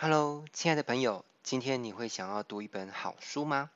[0.00, 3.68] Hello，亲爱的朋友，今天你会想要读一本好书吗？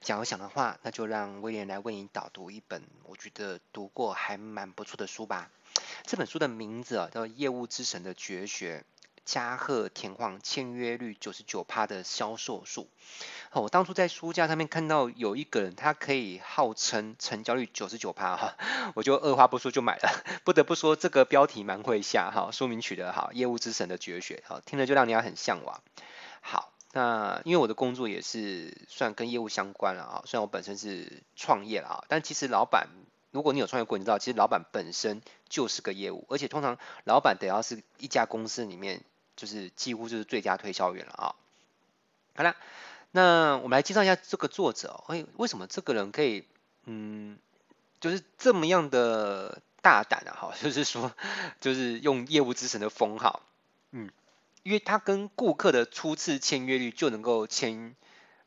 [0.00, 5.52] 假如想的话，那就让威廉来为你导读一本我觉得读过还蛮不错的书吧。
[6.02, 8.84] 这本书的名字啊叫《业务之神的绝学》。
[9.24, 12.88] 加贺田晃签约率九十九趴的销售术。
[13.52, 18.56] 我当初在书架上面看到有一个人，他可以号称成交率九十九趴哈，
[18.96, 20.24] 我就二话不说就买了。
[20.44, 25.82] 不得不说，这个标题蛮会下哈，书名取得好，业务之神的绝学，好，听了就让人家很向往。
[26.40, 32.88] 好，那因为我的工作也是算跟业务相关了啊，虽然我本身是创业了啊，但其实老板，
[33.30, 39.04] 如果你有创业过，你知道其实老板本身就是个业务，而且通常老板得要是一家公司里面。
[39.36, 41.34] 就是几乎就是最佳推销员了啊！
[42.34, 42.56] 好了，
[43.10, 45.04] 那我们来介绍一下这个作者。
[45.08, 46.44] 哎，为什么这个人可以，
[46.84, 47.38] 嗯，
[48.00, 50.32] 就是这么样的大胆啊？
[50.34, 51.12] 哈， 就是说，
[51.60, 53.42] 就是用业务之神的封号，
[53.90, 54.10] 嗯，
[54.62, 57.94] 因为他跟顾客的初次签约率就能够签。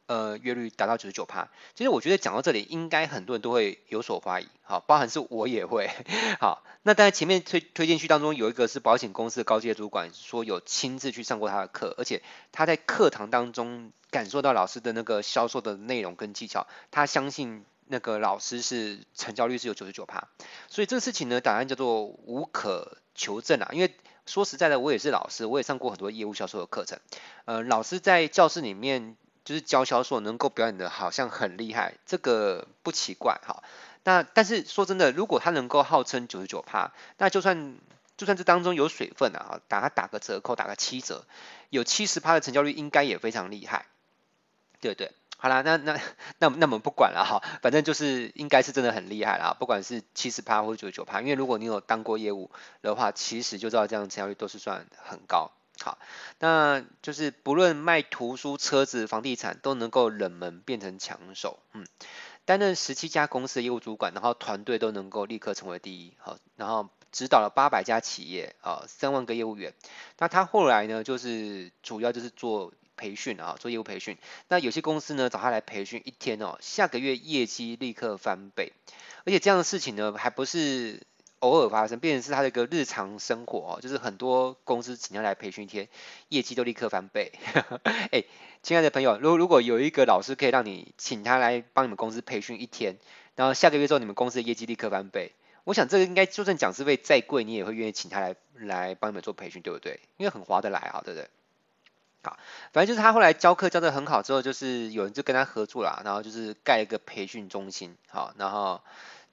[0.08, 1.50] 呃，月率达到九十九趴。
[1.74, 5.90] 其实我觉得讲到这里，应该很多人都会有所怀疑，好，包含是我也会。
[6.40, 20.28] 好，那当然前面推推荐序当中有一个是保险公司的高阶主管，说有亲自去上过他的课，而且他在课堂当中感受到老师的那个销售的内容跟技巧，他相信那个老师是成交率是有九十九趴。
[20.68, 23.92] 所以这个事情呢，答案叫做无可求证啊，因为
[24.28, 27.00] 说实在的，我也是老师，我也上过很多业务销售的课程，
[27.46, 29.18] 呃，老师在教室里面。
[29.46, 33.64] 就是教销售能够表演的好像很厉害，这个不奇怪哈。
[34.04, 37.78] 那但是说真的，如果他能够号称九十九趴，那就算
[38.18, 41.26] 就算这当中有水分啊，打打个折扣，打个七折，
[41.70, 43.86] 有七十趴的成交率应该也非常厉害，
[44.82, 45.12] 对不对？
[45.38, 46.00] 好啦，那那
[46.40, 52.50] 那那我们不管了哈，反正就是应该是真的很厉害啦，不管是七十趴或者九十九趴，因为如果你有当过业务
[52.82, 55.52] 的话，其实就知道这样成交率都是算很高。
[55.84, 56.00] 好，
[56.40, 61.60] 那就是不论卖图书、车子、房地产，都能够冷门变成抢手。
[61.74, 61.86] 嗯，
[62.46, 66.14] 担任十七家公司的业务主管，然后团队都能够立刻成为第一。
[66.18, 69.74] 好，然后指导了八百家企业，啊，三万个业务员。
[70.18, 74.18] 那他后来呢，就是主要就是做培训啊，做业务培训。
[74.48, 78.72] 那有些公司呢，找他来培训一天哦，下个月业绩立刻翻倍。
[79.26, 81.02] 而且这样的事情呢，还不是。
[81.50, 85.88] 偶尔发生，变成是他的一个日常生活哦，就是很多公司请他来培训一天，
[86.30, 87.32] 业绩都立刻翻倍。
[88.12, 88.24] 哎，
[88.64, 92.98] 亲爱的朋友，如果如果有一个老师可以让你请他来帮你们公司培训一天，
[93.36, 100.00] 然后下个月之后你们公司的业绩立刻翻倍，我想这个应该就算讲师费再贵，你也会愿意请他来来帮你们做培训，对不对？
[100.18, 101.30] 因为很划得来啊，对不对？
[102.24, 102.38] 好，
[102.74, 108.82] 反正就是他后来教课教得很好之后，就是有人就跟他合作了，然后就是盖一个培训中心，好，然后。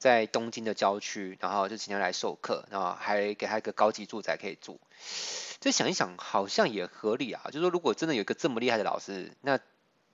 [0.03, 4.81] 在东京的郊区，然后就请他来授课，然后还给他一个高级住宅可以住。
[5.61, 7.43] 这想一想，好像也合理啊。
[7.47, 9.61] 就是说，如果真的有一个这么厉害的老师，那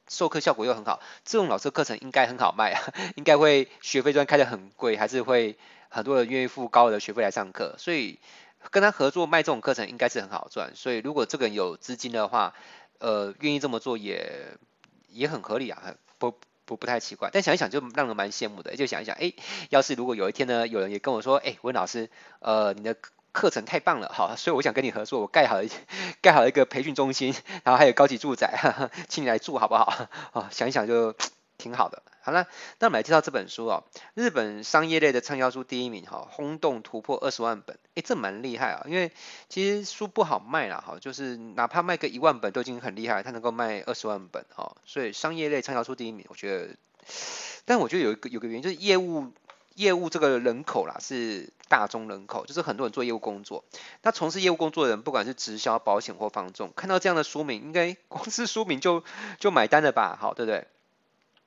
[0.06, 5.56] 授课效果又很好，这种老师课程应该很好卖啊， 应该会学费专开得很贵，还是会
[5.88, 7.74] 很多人愿意付高的学费来上课。
[7.78, 8.18] 所以
[8.70, 10.72] 跟他合作卖这种课程应该是很好赚。
[10.76, 12.52] 所以如果这个人有资金的话，
[12.98, 14.58] 呃，愿意这么做也
[15.08, 16.38] 也很合理啊，不。
[16.68, 18.76] 不不太奇怪，但想一想就让人蛮羡慕的。
[18.76, 19.32] 就想一想，哎，
[19.70, 22.94] 要是如果有一天呢，有人也跟我说，哎，温老师，呃，你的
[23.32, 25.66] 课程太棒了，好，所以我想跟你合作，我盖好了
[26.20, 27.34] 盖好一个培训中心，
[27.64, 30.08] 然后还有高级住宅，哈哈，请你来住好不好？
[30.32, 31.14] 啊， 想一想就。
[31.58, 32.46] 挺好的，好了，
[32.78, 39.12] 那我们来介绍这本书哦，日本商业类的畅销书第一名哈，轰动突破二十万本，诶，这蛮厉害啊，因为
[39.48, 46.76] 其实书不好卖啦哈，就是哪怕卖个一万本都已经很厉害，它能够卖二十万本哈，所以商业类畅销书第一名，我觉得，
[47.64, 49.32] 但我觉得有一个有个原因就是业务
[49.76, 53.64] 业务这个人口啦是大众人口，就是很多人做业务工作，
[54.02, 59.02] 那从事业务工作的人，不管是直销、保险或房仲，看到这样的书名，应该光是书名就
[59.38, 60.66] 就买单了吧，好，对不对？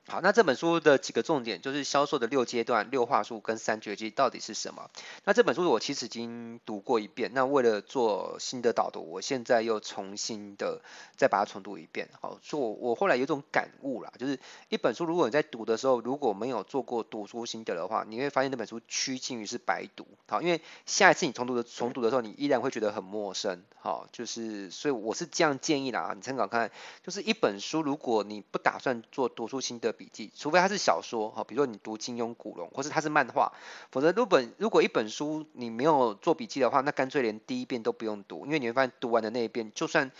[0.08, 4.90] 好，那这本书的几个重点就是销售的六阶段、六话术跟三绝技到底是什么？
[5.24, 10.82] 那这本书我其实已经读过一遍，那为了做新的导读，我现在又重新的
[11.16, 12.10] 再把它重读一遍。
[12.20, 14.38] 好，所以我后来有种感悟啦，就是
[14.68, 20.04] 一本书如果你在读的时候如果没有做过读书心得的话，你会发现那本书趋近于是白读。
[20.26, 23.62] 好，因为下一次你重读的重读的时候，你依然会觉得很陌生。
[23.78, 26.70] 好，就是所以我是这样建议啦，你参考看，
[27.04, 29.91] 就是一本书如果你不打算做读书心得。
[29.92, 33.52] 笔记，除非它是小说，哈，比如说你读金庸、古龙，或是它是漫画，
[33.90, 40.10] 否则如本如果一本书你没有做笔记的话，那干脆连第一遍都不用读，因为你会发现读完的那一遍，就算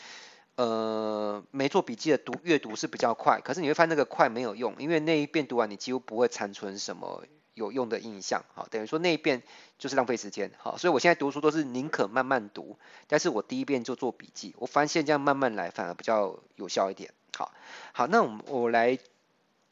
[0.56, 9.42] 呃没做笔记的读阅读是比较快，可是你会发现那个快没有用，因为那一遍读完你几乎不会残存什么有用的印象，好，等于说那一遍
[9.78, 12.78] 就是浪费时间，好，所以我现在读书都是宁可慢慢读，
[13.08, 17.52] 但是我第一遍就做笔记，我发现这样慢慢来反而比较有效一点，好，
[17.92, 18.98] 好，那我我来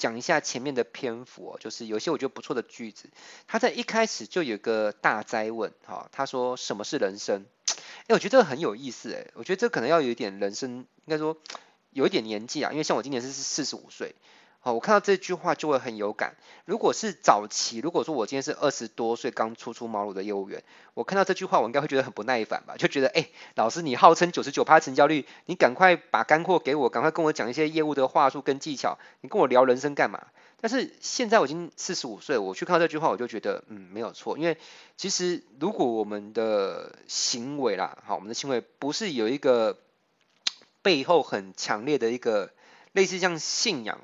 [0.00, 3.10] 讲一下前面的篇幅哦，就是有些我觉得不错的句子，
[3.46, 7.44] 他在一开始就有个大灾问，哈，他说什么是人生？
[8.08, 11.36] 哎，我觉得这个很有意思，哎，我觉得这可能要有一点人生，应该说
[11.90, 14.14] 有一点年纪啊，因为像我今年是四十五岁。
[14.62, 16.36] 好，我看到这句话就会很有感。
[16.66, 20.62] 如果是早期，如果说我今天是二十多岁刚初出茅庐的业务员，
[20.92, 22.76] 我看到这句话，我应该会觉得很不耐烦吧？
[22.76, 30.26] 就觉得，哎，老师你号称九十九趴成交率，你赶快把干货给我，赶快跟我讲一些业务的话术跟技巧，你跟我聊人生干嘛？
[30.60, 34.36] 但是现在我已经四十五岁，我去看到这句话，我就觉得，嗯，没有错。
[34.36, 34.58] 因为
[34.98, 39.78] 其实如果我们的行为啦，好，我们的行为不是有一个
[40.82, 42.50] 背后很强烈的一个
[42.92, 43.98] 类似像信仰。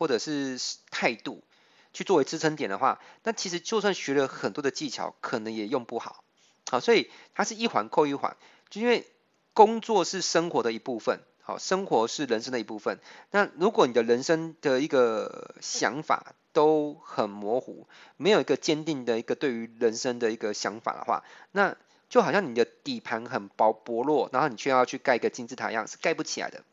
[0.00, 0.58] 或者是
[0.90, 1.44] 态度
[1.92, 6.24] 去作为支撑点的话，那其实就算学了很多的技巧，可能也用不好。
[6.70, 8.34] 好，所以它是一环扣一环，
[8.70, 9.06] 就因为
[9.52, 12.98] 工作是生活的一部分，好，生活是人生的一部分。
[13.30, 17.86] 那如果你的人生的一个想法都很模糊，
[18.16, 21.76] 没有一个坚定的一个对于人生的一个想法的话，那
[22.08, 26.64] 就好像你的底盘很薄薄弱，然后你却要去盖一个金字塔一样，是盖不起来的。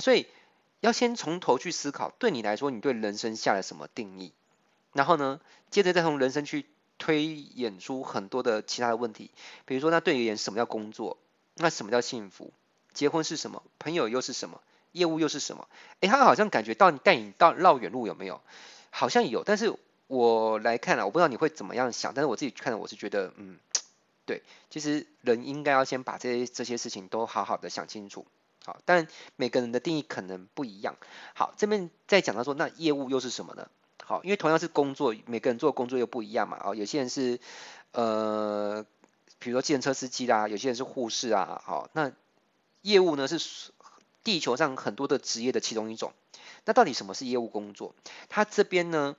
[0.00, 0.26] 所以。
[0.82, 4.32] 要先从头去思考，对你来说，你对人生下了什么定义？
[4.92, 5.40] 然后呢，
[5.70, 6.66] 接着再从人生去
[6.98, 9.30] 推演出很多的其他的问题，
[9.64, 11.18] 比如说，那对你而言，什么叫工作？
[11.54, 12.52] 那什么叫幸福？
[12.92, 13.62] 结婚是什么？
[13.78, 14.60] 朋友又是什么？
[14.90, 15.68] 业务又是什么？
[16.00, 18.40] 诶，他好像感觉到你带你到绕远路有没有？
[18.90, 19.72] 好像有，但是
[20.08, 23.60] 我来看啊，我不知道你会怎么样想，但是我自己看了，我是觉得，嗯，
[24.26, 28.26] 对，其实人应该要先把这些这些事情都好好的想清楚。
[28.64, 30.96] 好，但每个人的定义可能不一样。
[31.34, 33.68] 好，这边再讲到说，那业务又是什么呢？
[34.04, 36.56] 好，因为同样是工作，每个人做工作又不一样嘛。
[36.58, 37.40] 啊，有些人是
[37.92, 38.84] 呃，
[39.38, 41.60] 比如说计程车司机啦，有些人是护士啊。
[41.64, 42.12] 好，那
[42.82, 43.72] 业务呢是
[44.24, 46.12] 地球上很多的职业的其中一种。
[46.64, 47.94] 那到底什么是业务工作？
[48.28, 49.16] 它这边呢？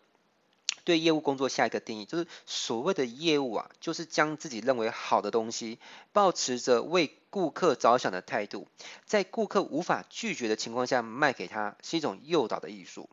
[0.84, 5.80] 对业务工作下一个定义，就是所谓的业务啊，就是将自己认为好的东西，
[6.12, 8.68] 保持着为顾客着想的态度，
[9.06, 13.10] 在顾客无法拒绝的情况下卖给他，是一种诱导的艺术。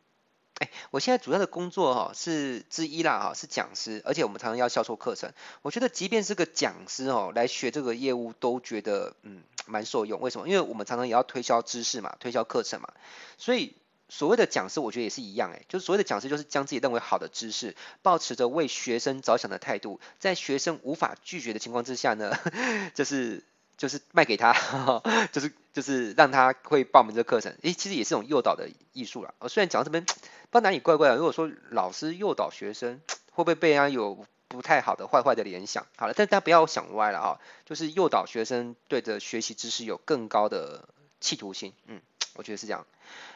[0.55, 5.31] 哎，我现在主要的工作哈是之一啦哈，是讲师，而且我们常常要销售课程。
[5.61, 10.19] 我觉得即便是个讲师哦，来学这个业务都觉得嗯蛮受用。
[10.21, 10.47] 为什么？
[10.47, 12.93] 因为我们常常也要推销知识嘛，推销课程嘛，
[13.37, 13.75] 所以。
[14.13, 22.37] 所谓的讲师，我觉得也是一样，诶，就是所谓的讲师，就是将自己认为好的知识，抱持着为学生着想的态度，在学生无法拒绝的情况之下呢，
[22.93, 23.41] 就是
[23.77, 24.51] 就是卖给他，
[25.31, 29.33] 就是就是让他会报名这个课程，诶，其实也是一种诱导的艺术啦。
[29.39, 30.17] 我虽然讲到这边，不知
[30.51, 32.99] 道哪里怪怪的，如果说老师诱导学生，
[33.31, 35.87] 会不会被人家有不太好的坏坏的联想？
[35.95, 40.89] 好了，但大家不要想歪了啊，就是诱导学生对着学习知识有更高的
[41.21, 42.01] 企图心，嗯，
[42.33, 42.85] 我觉得是这样。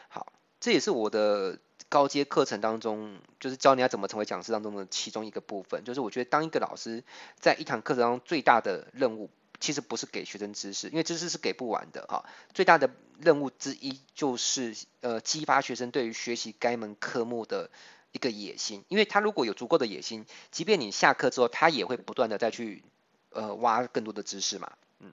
[0.08, 0.26] 好。
[0.66, 5.84] 这也是我的高阶课程当中，就是教你要怎么成为讲师当中的其中一个部分。
[5.84, 7.04] 就是我觉得当一个老师，
[7.38, 9.30] 在一堂课程当中最大的任务，
[9.60, 12.24] 其实不是给学生知识，因为知识是给不完的哈。
[12.52, 12.90] 最大的
[13.20, 17.70] 任务之一就是呃激发学生对于学习该门科目的
[18.10, 18.84] 一个野心。
[18.88, 22.82] 因为他如果有足够的野心，即便你下课之后，他也会不断的再去
[23.30, 24.72] 呃挖更多的知识嘛。
[24.98, 25.12] 嗯，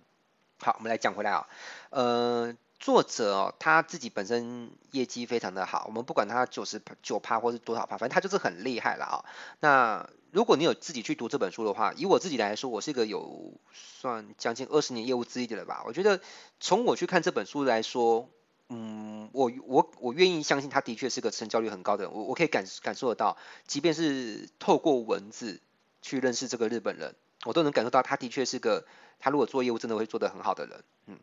[0.57, 1.47] 好，我们来讲回来啊，
[1.91, 2.57] 呃。
[2.83, 9.25] 作者哦，他自己本身业绩非常的好，我们不管他九十九趴或是多少趴，反正他就是很厉害了啊。
[9.61, 15.83] 那如果你有自己去读这本书的话，以我自己来说，我是一个有算将近二十年业务资历的了吧。
[15.85, 16.19] 我觉得
[16.59, 18.29] 从我去看这本书来说，
[18.67, 25.61] 嗯，我我我愿意相信他的确是个成交率很高的人，我我可以感感受得到，即便是透过文字
[26.01, 28.85] 去认识这个日本人，我都能感受到他的确是个
[29.19, 31.17] 他如果做业务真的会做得很好的人，嗯。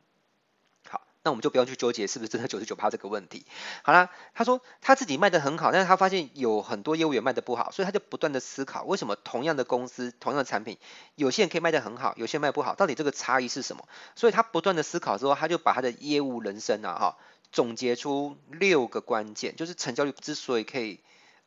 [1.23, 3.45] 那我们就不用去纠结是不是真的九十九趴这个问题。
[3.83, 10.79] 好啦，他说他自己卖得很好，但是他发现有很多业务员卖得不好，所以他就不断的思考，为什么同样的公司、同样的产品，
[11.17, 13.87] 有些人可以卖得很好，有些人卖不好，到底这个差异是什么？
[14.17, 17.17] 所以他不断的思考之后，他就把他的业务人生啊哈，
[17.53, 21.00] 总结出六个关键，就是成交率之所以可以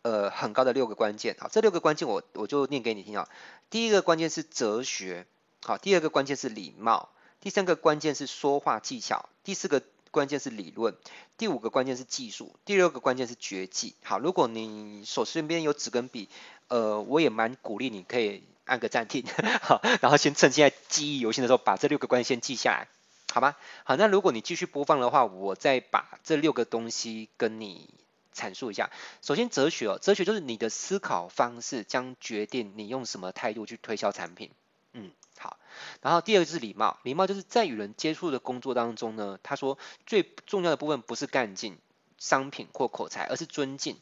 [0.03, 1.35] 呃很高的六个关键。
[1.39, 3.27] 好，这六个关键我我就念给你听啊。
[3.71, 5.25] 第一个关键是哲学，
[5.63, 7.09] 好，第二个关键是礼貌。
[7.39, 9.81] 第三个关键是说话技巧，第四个
[10.11, 10.95] 关键是理论，
[11.37, 13.95] 第五个关键是技术，第六个关键是绝技。
[14.03, 16.29] 好，如果你手身边有纸跟笔，
[16.67, 19.25] 呃，我也蛮鼓励你可以按个暂停，
[19.61, 22.87] 好，然后先趁现在记忆犹新的时候，把这六个关键先记下来，
[23.33, 23.55] 好吗？
[23.83, 27.89] 好，那如果你继续播放的话，我再把这六个东西跟你
[28.33, 28.91] 阐述一下。
[29.21, 34.51] 首先，哲学哦，哲学就是你的思考方式将决定你用什么态度去推销产品。
[34.93, 35.57] 嗯，好。
[36.01, 41.77] 然后第二个是礼貌，礼貌就是在与人接触的工作当中呢，他说最重要的部分不是干劲、
[42.17, 43.97] 商品或口才，而是尊敬。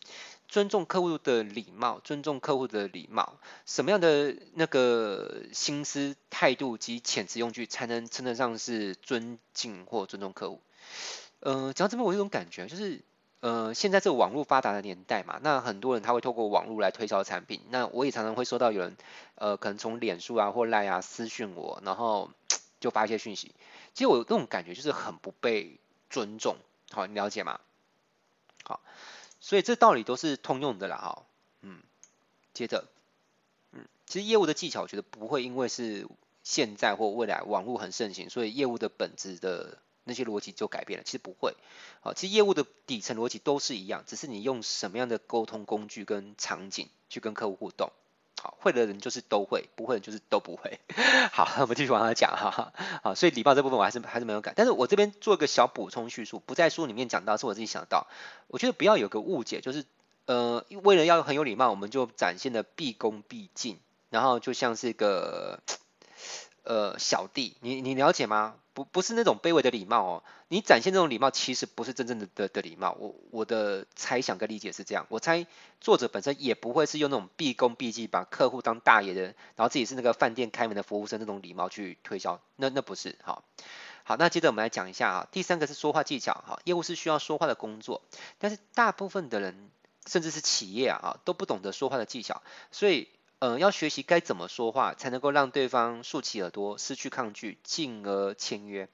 [0.48, 10.60] 尊重客户的礼貌，尊重客户的礼貌，什么样的那个心思、态度及遣词用句才能称得上是尊敬或尊重客户？
[11.40, 13.02] 呃，讲到这边，我有一种感觉，就是
[13.42, 17.62] 呃，现在这个网络发达的年代嘛，那很多人他会透过网络来推销产品。
[17.70, 18.96] 那我也常常会收到有人
[19.36, 22.32] 呃，可能从脸书啊或赖啊私讯我，然后
[22.80, 23.54] 就发一些讯息。
[23.94, 25.80] 其实我有这种感觉，就是很不被
[26.10, 26.56] 尊重。
[26.92, 27.60] 好，你了解吗？
[28.64, 28.80] 好。
[29.40, 31.24] 所以这道理都是通用的啦，哈，
[31.62, 31.82] 嗯，
[32.54, 32.86] 接着，
[33.72, 36.08] 嗯，其实业务的技巧，我觉得不会因为是
[36.44, 41.56] 现在或未来网络很盛行，所以业务的本质的那些逻辑就改变了，其实不会，
[42.02, 47.92] 好，其实业务的底层逻辑都是一样，只是你用什么样的沟通工具跟场景去跟客户互动。
[48.42, 50.80] 好，会的人就是都会，不会的就是都不会。
[51.32, 52.74] 好，我们继续往下讲哈。
[53.04, 58.08] 好，所以礼貌这部分我还是还是没有改，但是我这边做个小补充叙述，不在书里面讲到，是我自己想到。
[58.48, 59.86] 我觉得不要有个误解，就是
[60.26, 63.80] 呃，为了要很有礼貌，我们就展现的毕恭毕敬，
[64.10, 65.60] 然后就像是一个。
[66.64, 68.56] 呃，小弟，你你了解吗？
[68.74, 72.96] 不不是那种卑微的礼貌哦，你展现这种礼貌，其实不是真正的的的礼貌。
[72.98, 75.46] 我我的猜想跟理解是这样，我猜
[75.82, 83.18] 作者本身也不会是用那种毕恭毕敬，把客户当大爷的，然后自己是那个饭店开门的服务生那种礼貌去推销，那那不是。
[83.24, 83.44] 好，
[84.04, 88.04] 好，那接着我们来讲一下啊，第三个是说话技巧哈，业务是需要说话的工作，
[88.38, 89.70] 但是大部分的人
[90.06, 92.42] 甚至是企业啊，都不懂得说话的技巧，
[92.72, 93.10] 所以。
[93.44, 98.88] 嗯、要学习该怎么说话，才能够让对方竖起耳朵，失去抗拒，进而签约。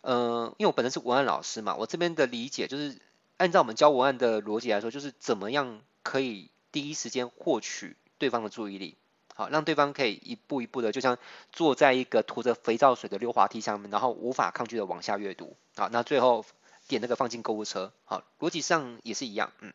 [0.00, 2.98] 嗯、因为我本身是文案老师嘛，我这边的理解就是，
[3.36, 8.96] 按照我们教文案的逻辑来说，就是怎么样可以第一时间获取对方的注意力，
[9.34, 11.18] 好，让对方可以一步一步的，就像
[11.52, 16.46] 坐在一个涂着肥皂水的溜滑梯上面，然后无法抗拒的往下阅读，好，那最后
[16.88, 19.74] 点那个放进购物车，好，逻辑上也是一样，嗯，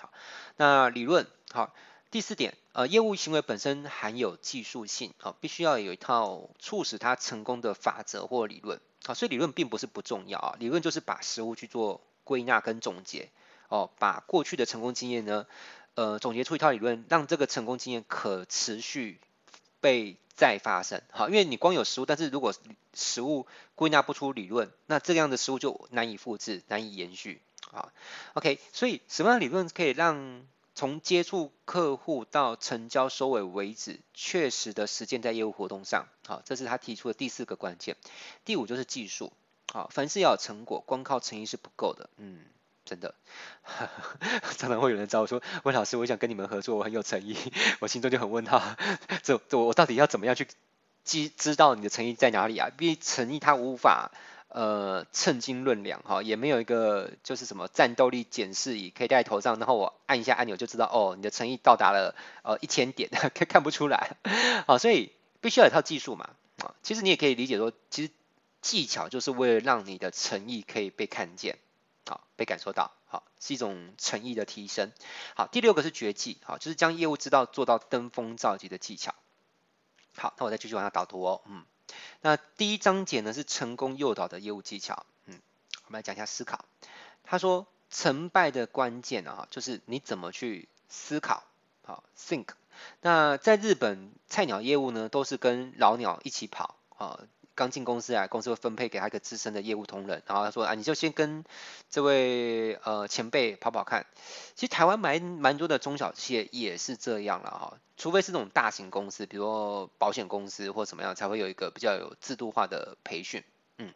[0.00, 0.10] 好，
[0.56, 1.74] 那理论，好。
[2.14, 13.30] 第四点，呃，业务行为本身含有技术性，啊，必须要有一套促使它成功的法则或理论，啊，所以理论并不是不重要啊，理论就是把实务去做归纳跟总结，
[13.68, 15.44] 哦，把过去的成功经验呢，
[15.96, 19.18] 呃，总结出一套理论，让这个成功经验可持续
[19.80, 22.54] 被再发生，好，因为你光有实务，但是如果
[22.94, 27.42] 实务归纳不出理论，那这样的实务就难以复制，难以延续，
[27.72, 27.92] 啊
[28.34, 37.96] ，OK，所以什么样的理论可以让从接触客户到成交收尾为止，确实的实践在业务活动上，好，这是他提出的第四个关键。
[38.44, 39.32] 第五就是技术，
[39.72, 42.40] 好，凡事要有成果，光靠诚意是不够的，嗯，
[42.84, 43.14] 真的，
[44.56, 47.36] 常常会有人找我说，温老师，我想跟你们合作，我很有诚意，
[47.78, 48.76] 我心中就很问号，
[49.22, 50.48] 这这我到底要怎么样去
[51.04, 52.70] 知知道你的诚意在哪里啊？
[52.80, 54.10] 因为诚意它无法。
[54.54, 64.16] 呃，称斤论两哈，也没有一个就是什么战斗力检视仪可以戴在头上，然后我按一下按钮就知道哦，你的诚意到达了呃一千点， 看看不出来，
[64.68, 66.30] 好，所以必须要有一套技术嘛，
[66.62, 68.12] 啊，其实你也可以理解说，其实
[68.62, 71.58] 技巧就是为了让你的诚意可以被看见，
[72.06, 74.92] 好，被感受到，好，是一种诚意的提升。
[75.34, 79.16] 好，第六个是绝技，好，就是将业务之道做到登峰造极的技巧。
[80.16, 81.64] 好，那我再继续往下导图哦，嗯。
[82.20, 85.40] 那第一章节呢是成功诱导的业务技巧，嗯，
[85.86, 86.64] 我们来讲一下思考。
[87.22, 91.44] 他说成败的关键啊，就是你怎么去思考，
[91.82, 92.46] 好，think。
[93.00, 97.20] 那在日本菜鸟业务呢，都是跟老鸟一起跑啊。
[97.54, 101.44] 刚进公司啊，公司会分配给他一个资深的业务同仁，然后他说啊，你就先跟
[101.88, 104.06] 这位呃前辈跑跑看。
[104.56, 113.44] 其实台湾蛮蛮多的中小企业也是这样了哈，除非是那种大型公司，比如说保险公司或什么样，才会有一个比较有制度化的培训。
[113.78, 113.94] 嗯，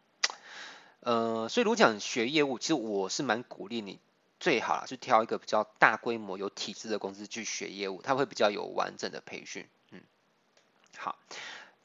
[1.01, 3.99] 呃，所以如果讲学业务，其实我是蛮鼓励你
[4.39, 9.67] 最好啦，就挑一个比较大规模有体制的公司去学业务，它会比较有完整的培训。
[9.91, 10.01] 嗯，
[10.97, 11.19] 好。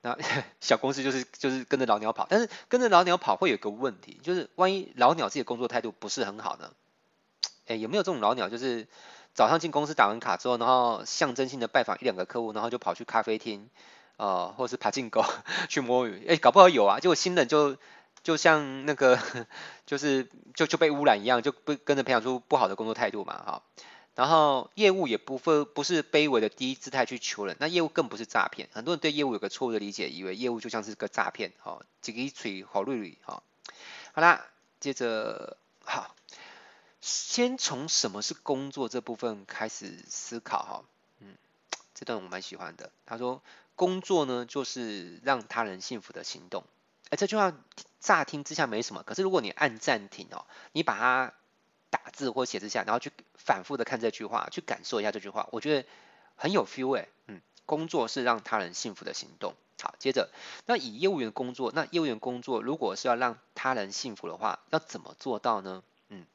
[0.03, 0.17] 那
[0.60, 6.72] 小公司就是就是跟着老鸟跑，但是跟着老鸟跑会有个问题，就是万一老鸟自己的工作态度不是很好呢？
[7.67, 8.86] 哎，有没有这种老鸟，就是
[9.33, 13.69] 早上进公司打完卡之后，然后象征性的拜访一两个客户，然后就跑去咖啡厅，
[14.17, 15.24] 呃，或是爬进沟
[15.69, 16.27] 去摸鱼？
[16.27, 17.77] 哎，搞不好有啊，结果新人就
[18.24, 19.17] 就像那个
[19.88, 23.63] 就是就就被污染一样，就不跟着培养出不好的工作态度嘛，哈。
[24.15, 28.70] 然后业务也不分不是卑微的低姿态去求人，那业务更不是诈骗。
[28.72, 33.41] 很多人对业务有个错误的理解，以为业务就像是个诈骗，哦，几个一锤好绿绿，好，
[34.13, 34.46] 好啦，
[34.79, 36.15] 接着好，
[37.01, 40.84] 先从什么是工作这部分开始思考哈。
[41.20, 41.36] 嗯，
[41.96, 42.91] 这段我蛮喜欢的。
[43.05, 43.41] 他说，
[43.75, 46.63] 工作呢就是让他人幸福的行动。
[47.10, 47.51] 哎，这句话
[48.00, 51.34] 乍听之下没什么，可是如果你按暂停哦，你把它
[51.94, 55.88] 打字或写字下，然后去反复的看这句话，去感受一下这句话，我觉得
[56.36, 57.08] 很有 feel 哎。
[57.28, 59.54] 嗯，工作是让他人幸福的行动。
[59.80, 60.32] 好，接着，
[60.66, 65.84] 那以业务员工作，那业务员工作如果是要让他人幸福的话，要怎么做到呢？
[66.10, 66.26] 嗯，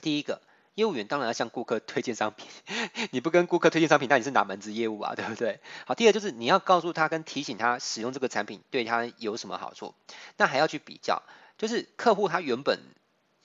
[0.00, 0.40] 第一个，
[0.74, 2.48] 业务员当然要向顾客推荐商品，
[3.12, 5.14] 你不跟顾客推荐商品，那你是哪门子业务啊？
[5.14, 5.60] 对不对？
[5.84, 9.94] 好，第二就是你要告诉他跟提醒他使用这个产品对他有什么好处，
[10.38, 11.22] 那还要去比较，
[11.58, 12.80] 就是客户他原本。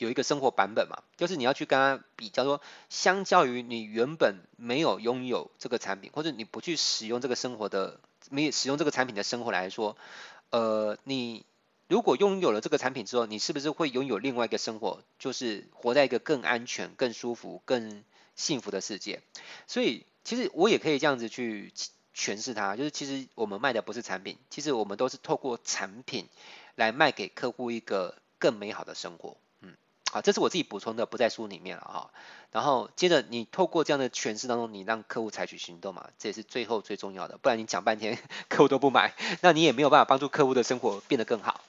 [0.04, 9.96] 有一个生活版本嘛，就是你要去跟他比较说，相较于你原本没有拥有这个产品，或者你不去使用这个生活的，没有使用这个产品的生活来说，
[10.50, 11.46] 呃，你
[11.88, 18.04] 如果拥有了这个产品之后，你是不是会拥有另外一个生活，就是活在一个更安全、更舒服、更
[18.36, 19.22] 幸福的世界？
[19.68, 21.72] 所以，其实我也可以这样子去
[22.16, 26.28] 诠释它，就是其实我们卖的不是产品，其实我们都是透过产品
[26.76, 29.38] 来卖给客户一个更美好的生活。
[30.14, 32.12] 好，这是我自己补充的，不在书里面了哈。
[32.52, 37.40] 然后接着你透过这样的诠释当中，你让客户采取行动嘛，这也是最后最重要的。
[37.40, 41.62] 不然你讲半天，客户都不买，那你也没有办法帮助客户的生活变得更好。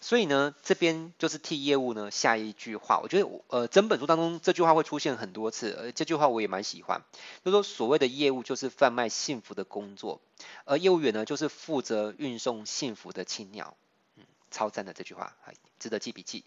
[0.00, 7.02] 所以呢，这边就是替业务呢下一句话，我觉得呃整本书当中这句话会出现很多次，呃这句话我也蛮喜欢，
[7.44, 10.22] 就说所谓的业务就是贩卖幸福的工作，
[10.64, 13.76] 而业务员呢就是负责运送幸福的青鸟。
[14.16, 15.34] 嗯，超赞的这句话，
[15.78, 16.44] 值得记笔记。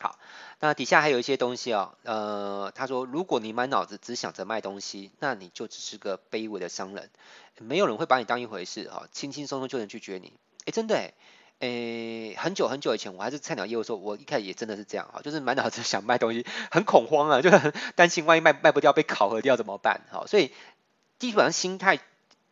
[0.00, 0.16] 好，
[0.60, 7.10] 那底下还有一些东西哦，呃，他说，如果你满脑子只想着卖东西，那你就只是个卑微的商人，
[7.58, 10.32] 没有人会把你当一回事哈，轻轻松松就能拒绝你。
[10.66, 11.14] 诶，真的诶，
[11.58, 20.02] 诶，很久很久以前我还是菜鸟业务的时候，我一开始也真的是这样哈，就是满脑子想卖东西，很恐慌啊，就很担心万一卖卖不掉被考核掉怎么办？
[20.12, 20.52] 好，所以
[21.18, 21.98] 基本上心态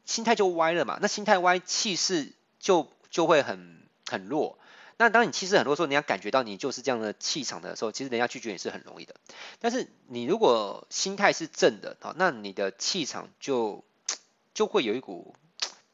[0.04, 4.58] 心态就歪了嘛，那心态歪，气势就就会很很弱。
[4.98, 9.14] 那当你气势很弱的时候，人家感觉到你就是这样的气场的时候，其实人家拒绝你是很容易的。
[9.60, 13.84] 但是你如果心态是正的，好，那你的气场就
[14.54, 15.34] 就会有一股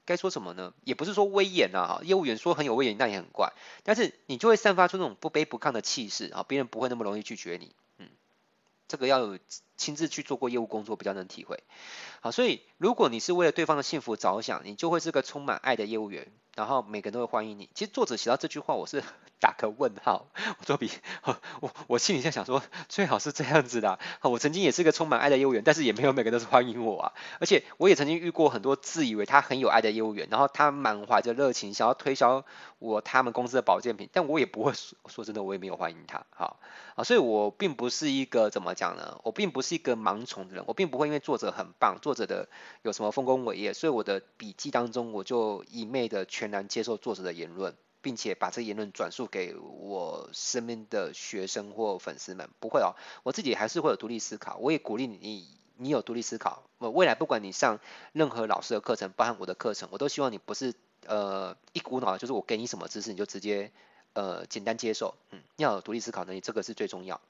[0.04, 0.72] 该说什么呢？
[0.84, 3.52] 也不是说威严啊，哈，业务员说很有威严，那也很怪。
[3.82, 7.74] 但是你就会散发出那种不卑不亢的气势，啊，别人不会那么容易拒绝你。
[7.98, 8.08] 嗯，
[8.86, 9.38] 这个要有
[9.82, 11.64] 亲自去做过业务工作，比较能体会。
[12.20, 16.30] 好，所以如果你是为了对方的幸福着想，你就会是个充满爱的业务员。
[16.54, 17.70] 然后每个人都会欢迎你。
[17.74, 19.02] 其实作者写到这句话，我是
[19.40, 20.26] 打个问号。
[20.58, 20.90] 我做笔，
[21.60, 23.98] 我 我心里在想说，最好是这样子的。
[24.20, 27.12] 我曾经也是个充满爱的业务员，但是也没有每个人都是欢迎我啊。
[27.40, 32.44] 而且我也曾经遇过很多自以为他很有爱的业务员，然后他满怀着热情想要推销
[32.78, 36.26] 我他们公司的保健品，但我也不会说，说真的，我也没有欢迎他。
[36.36, 36.60] 好，
[36.96, 39.18] 啊，所以我并不是一个怎么讲呢？
[39.24, 42.48] 我并不是一个盲从的人，我并不会因为作者很棒，作者的
[42.82, 52.50] 有什么丰功伟业，所以我的笔记当中我就一昧的全然接受作者的言论，并且把这言论转述给我身边的学生或粉丝们。
[52.61, 54.56] 不会哦，我自己还是会有独立思考。
[54.58, 56.64] 我也鼓励你，你有独立思考。
[56.78, 57.78] 我未来不管你上
[58.12, 60.74] 任何老师的课程，包含我的课程，我都希望你不是
[61.06, 63.72] 呃一股脑，就是我给你什么知识你就直接
[64.14, 65.14] 呃简单接受。
[65.30, 67.20] 嗯，要有独立思考能力，这个是最重要。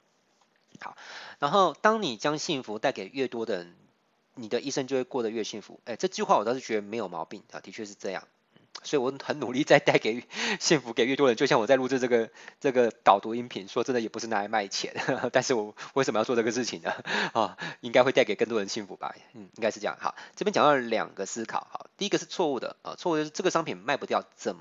[0.83, 0.97] 好，
[1.38, 3.75] 然后当你将幸福带给越多的人，
[4.35, 5.81] 你的一生就会过得越幸福。
[5.85, 8.27] 哎，这句话我倒是觉得没有毛病啊，的确是这样。
[8.85, 10.25] 所以我很努力在带给
[10.59, 14.95] 幸福给越多人，就像我在录制这个这个导读音频，说真的也不是拿来卖钱，
[15.31, 16.90] 但是我为什么要做这个事情呢？
[17.33, 19.14] 啊，应该会带给更多人幸福吧？
[19.35, 19.97] 嗯，应该是这样。
[20.01, 24.57] 好，这边讲到两个思考，好，第一个是错误的啊，错误的是这个商品卖不掉，怎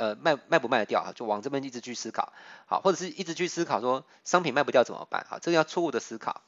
[0.00, 1.04] 呃卖卖不卖得掉？
[1.04, 2.32] 哈，就往这边一直去思考，
[2.66, 5.26] 好，或者是一直去思考说商品卖不掉怎么办？
[5.28, 6.40] 好，这个要错误的思考，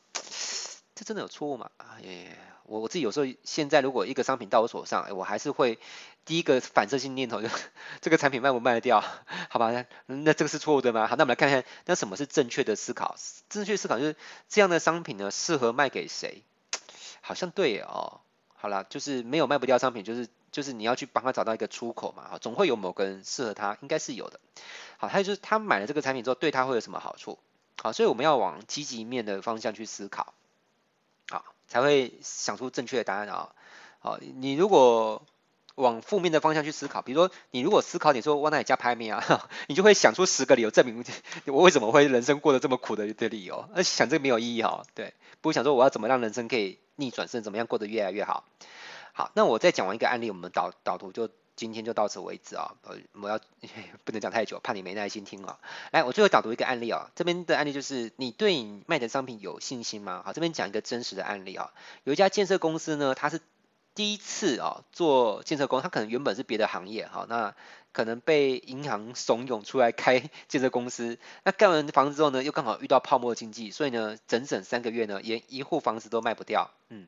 [0.95, 1.71] 这真的有错误吗？
[1.77, 2.38] 啊耶。
[2.65, 5.79] 我我自己有时候现在如果一个商品到我手上，我还是会
[6.25, 7.49] 第一个反射性念头就
[8.01, 9.05] 这个产品卖不卖得掉？
[9.51, 11.09] 好吧，那那这个是错误的吗？
[11.09, 13.17] 好，那我们来看看，那什么是正确的思考？
[13.51, 14.17] 正确思考就是
[14.49, 16.45] 这样的商品呢，适合卖给谁？
[17.21, 18.21] 好像对哦。
[18.55, 22.29] 好了，就是没有卖不掉商品，就是就是你要去帮他找到一个出口嘛。
[22.31, 24.38] 好，总会有某个人适合他，应该是有的。
[24.99, 27.38] 好，还有就是他买了这个产品之后，对他会有什么好处？
[27.83, 30.35] 好，所以我们要往积极面的方向去思考。
[31.31, 33.53] 好才会想出正确的答案啊！
[34.01, 35.25] 好，你如果
[35.75, 41.03] 往负面的方向去思考，比如说你如果思考你说我哪里加排名啊， 你就会想出十个理由证明
[41.47, 44.85] 我为什么会人生过得这么苦的的理由，而想这个没有意义哈。
[44.95, 48.45] 对，不会想说我要怎么让人生可以逆转胜，怎么样过得越来越好。
[49.12, 53.38] 好，那我再讲完一个案例，我们导导图就今天就到此为止啊，呃，我要
[54.05, 55.59] 不能讲太久，怕你没耐心听啊。
[55.90, 60.22] 来，我最后导读一个案例啊，这边的案例就是你对你卖的商品有信心吗？
[60.25, 61.72] 好，这边讲一个真实的案例啊，
[62.05, 63.40] 有一家建设公司呢，它是
[63.94, 67.55] 第一次啊做建设工，它可能原本是别的行业哈，那
[67.92, 77.07] 可能被银行怂恿出来开 建设公司，那盖完房子之后呢，又刚好遇到泡沫经济，所以呢，整整三个月呢，连一户房子都卖不掉，嗯，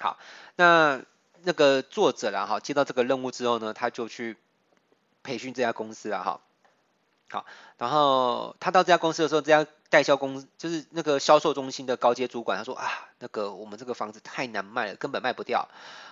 [0.00, 0.18] 好，
[0.56, 1.02] 那。
[1.42, 4.36] 那个作者啦哈，接到这个任务之后呢，他就去
[5.22, 6.38] 培训这家公司了哈。
[7.30, 7.46] 好，
[7.78, 15.66] 然后他到这家公司的时候，这家代销公司就是那个销售中心的高阶主管，他说啊，那个我们这个房子太难卖了，根本卖不掉。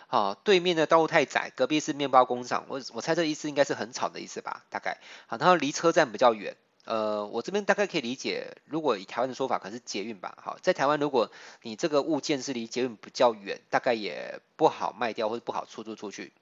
[0.07, 4.96] 好，对面的道路太窄，隔壁是面包工厂，我我猜这意思应该是很吵的意思吧，大概。
[5.27, 6.57] 好，然后离车站比较远。
[6.88, 10.38] 呃，我这边大概可以理解，如果以台湾的说法，可能是捷运吧。
[10.42, 16.33] 好，在台湾，如果你这个物件是离捷运比较远，大概也不好卖掉或者不好出租出去。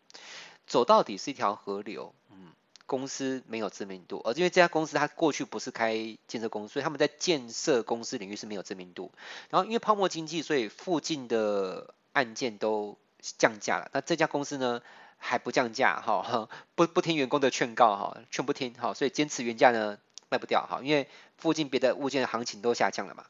[0.68, 2.52] 走到底是一条河流，嗯，
[2.86, 9.10] 公司没有知名度，而因为这家公司它过去不是开建设公司，所以他们在建设公司领域是没有知名度。
[9.50, 13.90] 然后因为泡沫经济，所以附近的案件都降价了。
[13.92, 14.80] 那这家公司呢，
[15.18, 19.98] 还不降价，哈， 不不听员工的劝告，哈，劝不听，哈，所以坚持原价呢。
[20.28, 23.24] 卖不掉哈，因为附近别的物件的行情都下降了嘛。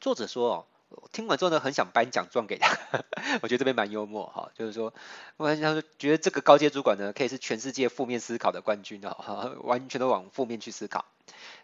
[0.00, 0.66] 作者说，
[1.12, 2.78] 听完之后呢，很想颁奖状给他，
[3.42, 4.94] 我觉得这边蛮幽默哈，就是说，
[5.36, 11.04] 我很想说，觉得这个高阶主管呢，可以是全世界负面思考的冠军哦， 完全都往负面去思考。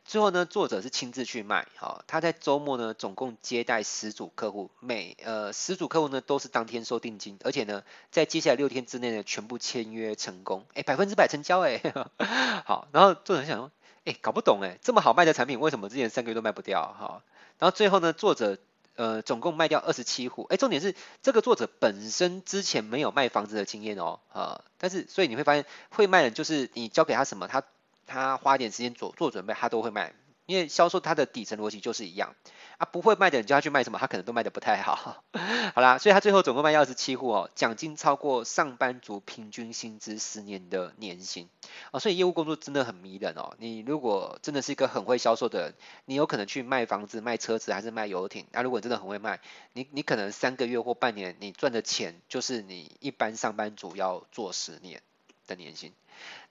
[0.05, 11.81] 最后呢，作者是亲自去卖，哈，他在周末呢，总共接待十组客户，每呃十组客户呢都是当天收定金，而且呢，在接下来六天之内呢，全部签约成功，哎，百分之百成交哎，
[12.67, 13.71] 好，然后作者想说。
[14.05, 17.23] 哎，搞不懂哎，这么好卖的产品，为什么之前三个月都卖不掉哈？
[17.59, 18.59] 然后最后呢，作者
[18.97, 27.63] 呃总共卖掉二十七户，哎，重点是这个作者本身之前没有卖房子的经验哦，啊，但是所以你会发现会卖的，就是你交给他什么，他
[28.07, 30.13] 他花点时间做做准备，他都会卖。
[30.47, 32.35] 因为销售它的底层逻辑就是一样
[32.79, 35.23] 啊，不会卖的人叫他去卖什么，他可能都卖得不太好。
[35.75, 41.49] 好啦，所以他最后总共卖二十七户哦，奖金超过上班族平均薪资十年的年薪
[41.93, 43.55] 哦，所以业务工作真的很迷人哦。
[43.59, 48.47] 你如果真的是一个很会销售的人，你有可能去卖房子、卖车子还是卖游艇。
[48.53, 49.41] 那、如果真的很会卖，
[49.73, 55.01] 你你可能三个月或半年，你赚的钱就是你一般上班族要做十年
[55.47, 55.93] 的年薪。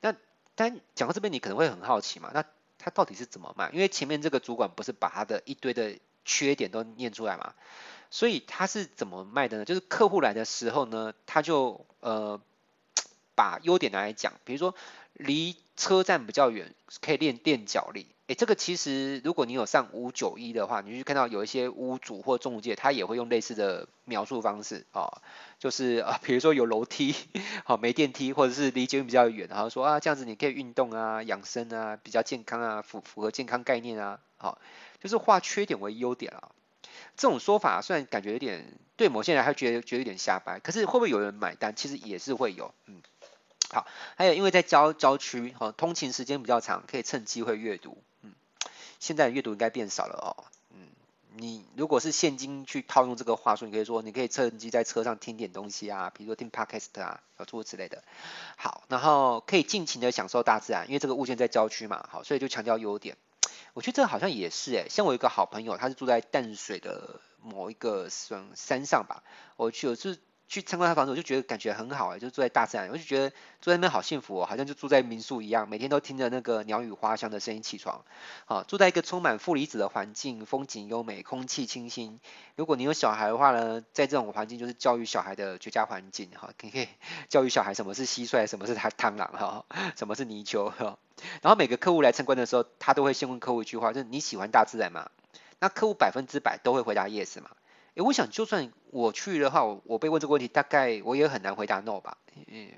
[0.01, 0.15] 那
[0.55, 2.31] 但讲到这边，你可能会很好奇嘛？
[2.33, 2.43] 那
[2.83, 3.69] 他到底是怎么卖？
[3.71, 7.53] 因为前面这个主管不是把他的一堆的缺点都念出来嘛，
[8.09, 9.65] 所以他是怎么卖的呢？
[9.65, 12.41] 就是客户来的时候呢，他就呃
[13.35, 14.75] 把优点拿来讲，比如说
[15.13, 18.07] 离车站比较远，可以练垫脚力。
[18.35, 25.21] 这个其实如果你有上五九一的话，你就看到有一些屋主或中介，他也会用类似的描述方式啊、哦，
[25.59, 27.15] 就是啊，比如说有楼梯，
[27.65, 34.57] 好、哦、没电梯，或者是离捷运比较远，然后说啊这样子你可以运动啊、养生啊、比较健康啊、符符合健康概念啊，好、哦，
[35.01, 36.51] 就是化缺点为优点啊。
[37.17, 41.75] 这种说法虽然感觉有点对某些人还觉得觉得有点瞎掰，可是会不会有人买单？
[41.75, 43.01] 其实也是会有，嗯。
[43.69, 47.97] 好，还有因为在郊郊区，哈，通勤时间比较长，可以趁机会阅读，
[49.03, 50.87] 现在阅读应该变少了哦，嗯，
[51.35, 58.01] 你如果是现今去套用这个话术，你可以说，你可以趁机在车上听点东西啊，比如说听 podcast 啊，诸如此类的。
[58.55, 63.17] 好，然后可以尽情的享受大自然，因为这个物件在郊区嘛，好，所以就强调优点。
[63.73, 69.21] 我觉得这好像也是诶，像我一个好朋友，他是住在淡水的某一个山山上吧，
[69.57, 70.17] 我去我是。
[70.47, 73.29] 去参观他房子，我就觉得感觉很好哎，就住在大自然，我就觉得
[73.61, 78.03] 住在那边好幸福哦，好像就住在民宿一样，每天都听着那个鸟语花香的声音起床。
[78.45, 82.19] 好，住在一个充满负离子的环境，风景优美，空气清新。
[82.55, 86.87] 如果你有小孩的话呢，在这种环境就是教育小孩的绝佳环境哈， 可以
[87.29, 89.65] 教育小孩什么是蟋蟀，什么是他螳螂哈，
[89.97, 90.97] 什么是泥鳅哈。
[91.41, 95.09] 然后每个客户来参观的时候，他都会先问客户一句话，就是你喜欢大自然吗？
[95.59, 97.49] 那客户百分之百都会回答 yes 嘛。
[97.95, 102.71] 诶，我想就算我去的话，我我被问这个问题，大概我也很难回答 no 吧，嗯，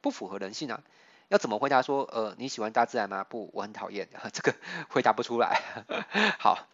[0.00, 0.82] 不符合人性啊。
[1.28, 3.24] 要怎么回答说，呃，你喜欢大自然吗？
[3.24, 4.54] 不，我很讨厌， 这个
[4.90, 5.62] 回答不出来。
[6.38, 6.68] 好，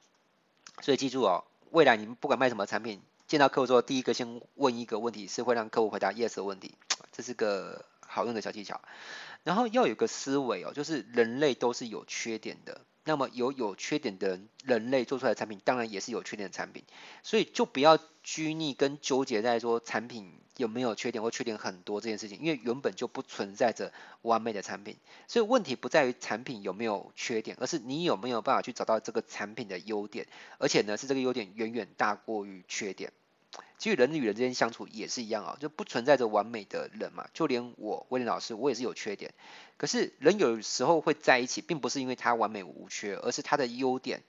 [0.82, 6.74] 所以记住哦，未来你们不管卖什么产品，见到客户之后，第一个先问一个问题，是会让客户回答 yes 的问题，
[7.12, 8.80] 这是个好用的小技巧。
[9.44, 12.80] 然后要有个思维哦，就是人类都是有缺点的。
[13.04, 16.84] 那么有有缺点的人类做出来的产品，当然也是有缺点的产品，
[17.22, 30.26] 所以就不要拘泥跟纠结在说产品有没有缺点或缺点很多这件事情，因为原本就不存在着完美的产品，所以问题不在于产品有没有缺点，而是你有没有办法去找到这个产品的优点，
[30.58, 33.12] 而且呢是这个优点远远大过于缺点。
[33.78, 37.28] 其实人与人之间相处也是一样啊，就不存在着完美的人嘛。
[37.32, 39.32] 就连我威廉老师，我也是有缺点。
[39.78, 44.22] 可是人有时候会在一起，并不是因为他完美无缺，而是他的优点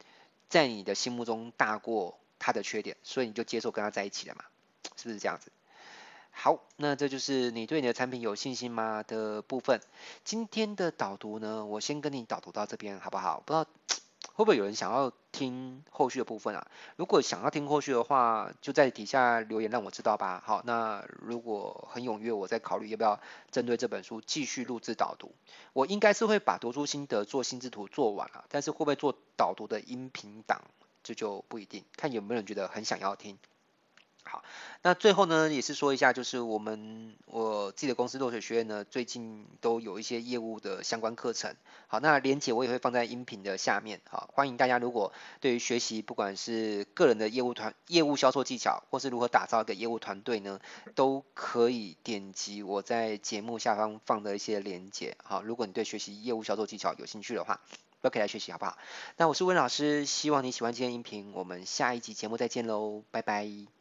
[0.48, 4.46] 在你的心目中大过他的缺点，所以你就接受跟他在一起了嘛，
[4.96, 5.52] 是不是这样子？
[6.32, 9.82] 好，那这就是你对你的产品有信心吗的部分。
[10.24, 13.44] 今天的导读呢，我先跟你导读到这边好不好？
[13.46, 13.68] 不知道。
[14.34, 16.68] 会不会有人想要听后续的部分啊？
[16.96, 20.42] 如果想要听后续的话，就在底下留言让我知道吧。
[20.46, 23.20] 好，那如果很踊跃，我再考虑要不要
[23.52, 25.34] 针对这本书继续录制导读。
[25.74, 30.62] 我应该是会把读书心得做心智图做完了，但是会不会做导读的音频档，
[31.04, 33.38] 这就不一定，看有没有人觉得很想要听。
[34.32, 34.46] 好，
[34.82, 41.54] 那最后呢，也是说一下，就是我们我自己的公司落水学院呢，最近都有一些业务的相关课程。
[41.88, 44.00] 好，那连结我也会放在音频的下面。
[44.10, 50.62] 好，欢迎大家如果对于学习不管是个人的业务团业务销售技巧，或是如何打造一个业务团队呢，
[50.96, 55.18] 都可以点击我在节目下方放的一些连结。
[55.22, 57.60] 好，如果你对学习业务销售技巧有兴趣的话，
[58.00, 58.78] 都可以来学习，好不好？
[59.18, 63.81] 那我是温老师，希望你喜欢今天音频，我们下一集节目再见喽，拜拜。